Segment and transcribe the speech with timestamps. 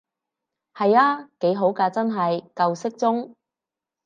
[0.73, 3.35] 係啊，幾好㗎真係，夠適中